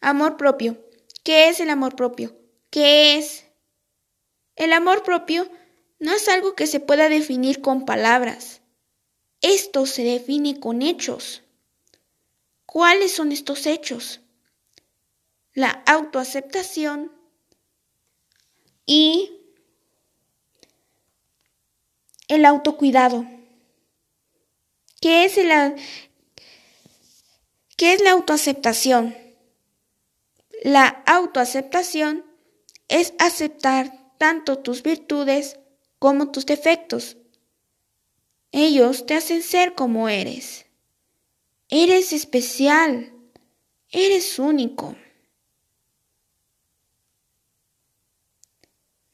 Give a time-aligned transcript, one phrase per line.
[0.00, 0.82] Amor propio.
[1.22, 2.36] ¿Qué es el amor propio?
[2.70, 3.44] ¿Qué es?
[4.56, 5.50] El amor propio
[5.98, 8.62] no es algo que se pueda definir con palabras.
[9.42, 11.42] Esto se define con hechos.
[12.66, 14.20] ¿Cuáles son estos hechos?
[15.52, 17.12] La autoaceptación
[18.86, 19.30] y
[22.28, 23.26] el autocuidado.
[25.00, 25.34] ¿Qué es,
[27.76, 29.29] ¿Qué es la autoaceptación?
[30.62, 32.26] La autoaceptación
[32.88, 35.58] es aceptar tanto tus virtudes
[35.98, 37.16] como tus defectos.
[38.52, 40.66] Ellos te hacen ser como eres.
[41.70, 43.14] Eres especial.
[43.88, 44.96] Eres único.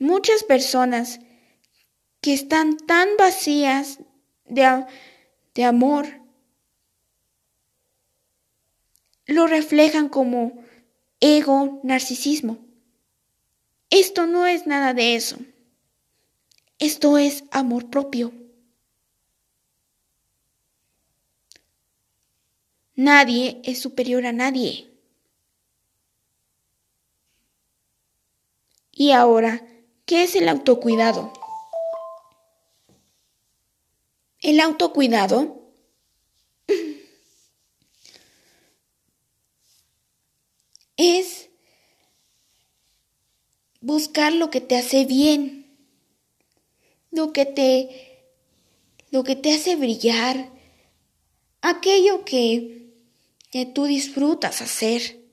[0.00, 1.20] Muchas personas
[2.20, 4.00] que están tan vacías
[4.46, 4.84] de,
[5.54, 6.06] de amor
[9.26, 10.65] lo reflejan como
[11.20, 12.58] ego, narcisismo.
[13.90, 15.38] Esto no es nada de eso.
[16.78, 18.32] Esto es amor propio.
[22.94, 24.90] Nadie es superior a nadie.
[28.92, 29.66] Y ahora,
[30.06, 31.32] ¿qué es el autocuidado?
[34.40, 35.65] El autocuidado
[40.96, 41.50] es
[43.80, 45.76] buscar lo que te hace bien,
[47.10, 48.16] lo que te
[49.10, 50.50] lo que te hace brillar,
[51.62, 52.92] aquello que,
[53.50, 55.24] que tú disfrutas hacer,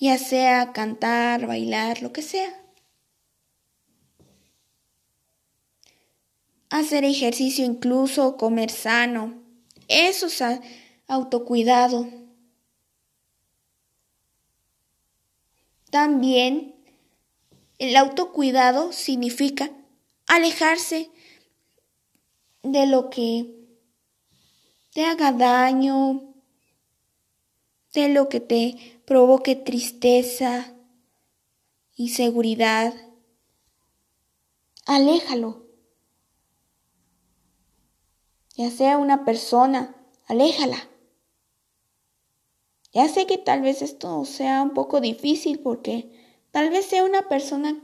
[0.00, 2.62] ya sea cantar, bailar, lo que sea.
[6.70, 9.42] Hacer ejercicio incluso, comer sano,
[9.86, 10.42] eso es
[11.06, 12.08] autocuidado.
[15.96, 16.74] También
[17.78, 19.70] el autocuidado significa
[20.26, 21.10] alejarse
[22.62, 23.66] de lo que
[24.92, 26.34] te haga daño,
[27.94, 30.74] de lo que te provoque tristeza,
[31.94, 32.92] inseguridad.
[34.84, 35.64] Aléjalo.
[38.54, 39.96] Ya sea una persona,
[40.26, 40.90] aléjala.
[42.96, 45.94] Ya sé que tal vez esto sea un poco difícil porque
[46.56, 47.78] Tal vez sea una persona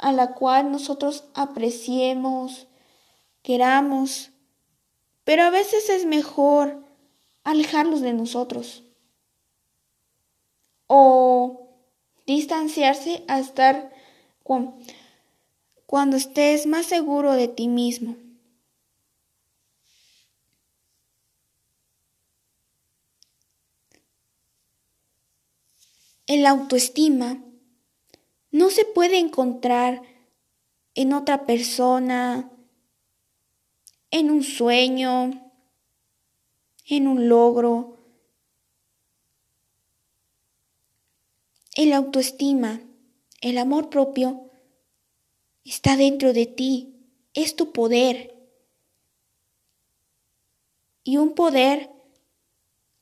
[0.00, 2.66] a la cual nosotros apreciemos,
[3.40, 4.32] queramos,
[5.22, 6.84] pero a veces es mejor
[7.44, 8.82] alejarlos de nosotros
[10.88, 11.68] o
[12.26, 13.92] distanciarse a estar
[15.86, 18.16] cuando estés más seguro de ti mismo.
[26.26, 27.44] El autoestima
[28.50, 30.00] no se puede encontrar
[30.94, 32.50] en otra persona,
[34.10, 35.52] en un sueño,
[36.86, 37.98] en un logro.
[41.74, 42.80] El autoestima,
[43.42, 44.50] el amor propio,
[45.64, 46.94] está dentro de ti,
[47.34, 48.34] es tu poder.
[51.02, 51.90] Y un poder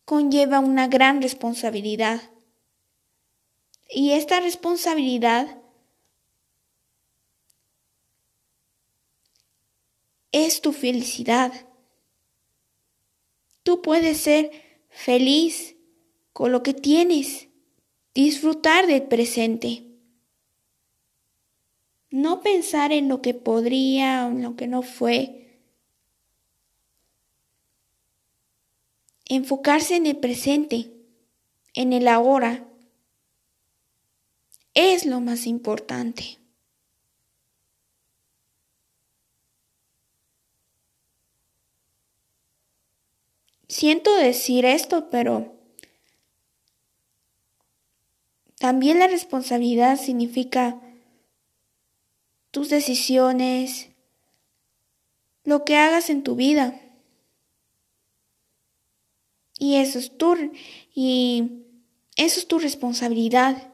[0.04, 2.31] conlleva una gran responsabilidad.
[3.94, 5.58] Y esta responsabilidad
[10.32, 11.52] es tu felicidad.
[13.62, 14.50] Tú puedes ser
[14.88, 15.76] feliz
[16.32, 17.48] con lo que tienes,
[18.14, 19.84] disfrutar del presente.
[22.08, 25.60] No pensar en lo que podría o en lo que no fue.
[29.26, 30.90] Enfocarse en el presente,
[31.74, 32.71] en el ahora
[34.74, 36.38] es lo más importante.
[43.68, 45.54] Siento decir esto, pero
[48.58, 50.80] también la responsabilidad significa
[52.50, 53.88] tus decisiones,
[55.44, 56.78] lo que hagas en tu vida.
[59.58, 60.36] Y eso es tu,
[60.94, 61.64] y
[62.16, 63.71] eso es tu responsabilidad.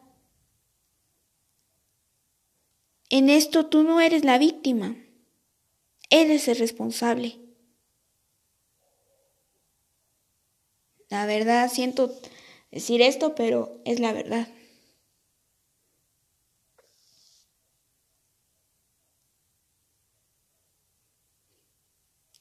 [3.10, 4.96] En esto tú no eres la víctima,
[6.10, 7.38] eres el responsable.
[11.08, 12.14] La verdad, siento
[12.70, 14.48] decir esto, pero es la verdad.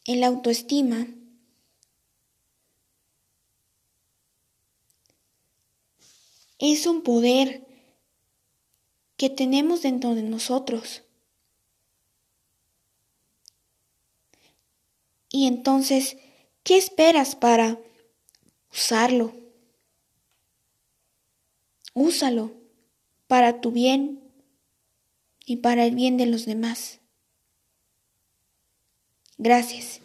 [0.03, 1.07] El autoestima
[6.59, 7.66] Es un poder
[9.17, 11.03] que tenemos dentro de nosotros.
[15.29, 16.17] Y entonces,
[16.63, 17.79] ¿qué esperas para
[18.71, 19.33] usarlo?
[21.93, 22.53] Úsalo
[23.27, 24.21] para tu bien
[25.45, 26.99] y para el bien de los demás.
[29.37, 30.01] Gracias.